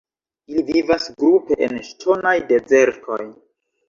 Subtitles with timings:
[0.51, 3.19] Ili vivas grupe en ŝtonaj dezertoj.